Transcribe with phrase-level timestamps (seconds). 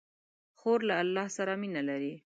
[0.59, 2.13] خور له الله سره مینه لري.